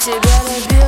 together. 0.00 0.79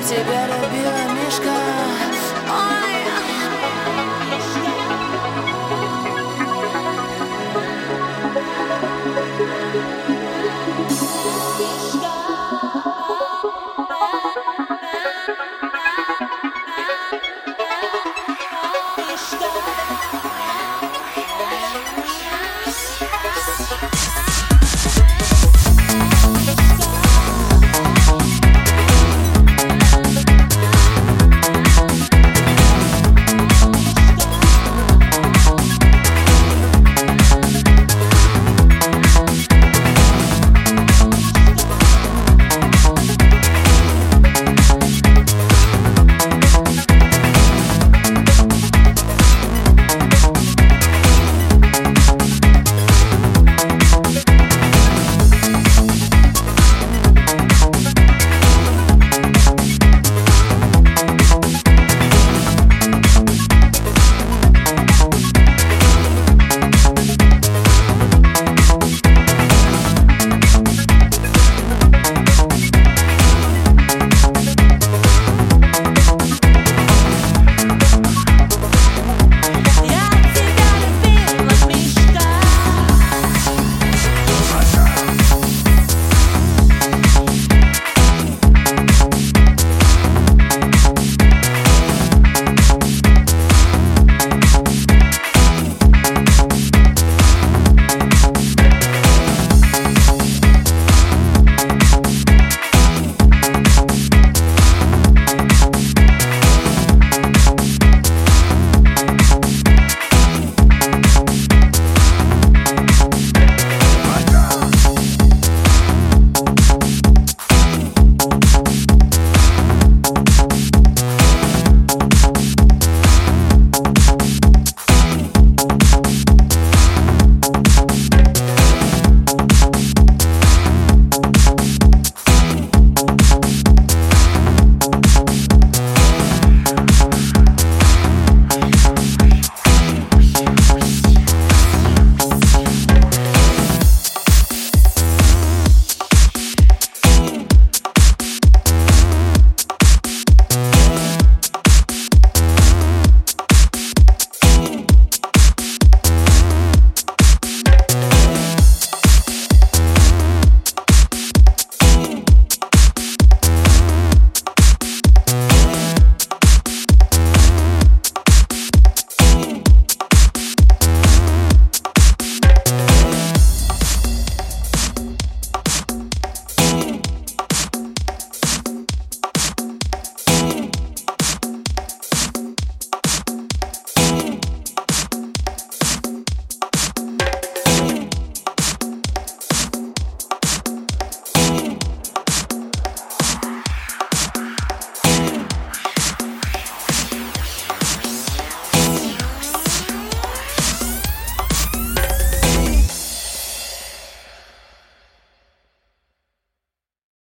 тебя 0.00 0.46
любила, 0.46 1.12
Мишка. 1.14 2.85